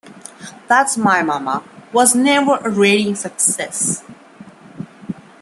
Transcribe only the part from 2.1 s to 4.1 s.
never a ratings success.